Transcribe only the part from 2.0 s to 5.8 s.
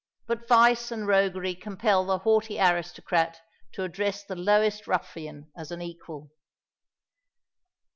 the haughty aristocrat to address the lowest ruffian as an